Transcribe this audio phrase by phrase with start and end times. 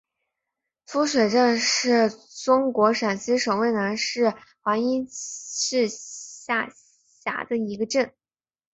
[0.87, 2.09] 夫水镇是
[2.43, 6.71] 中国陕西省渭南市华阴市下
[7.23, 8.11] 辖的一个镇。